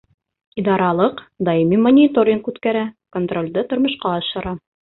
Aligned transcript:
—Идаралыҡ 0.61 1.21
даими 1.51 1.79
мониторинг 1.87 2.51
үткәрә, 2.53 2.83
контролде 3.19 3.67
тормошҡа 3.75 4.19
ашыра. 4.23 4.61